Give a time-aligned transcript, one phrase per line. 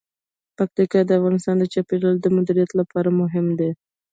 [0.57, 3.69] پکتیا د افغانستان د چاپیریال د مدیریت لپاره مهم دي.